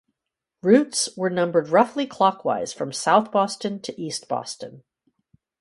[0.63, 4.83] Routes were numbered roughly clockwise from South Boston to East Boston.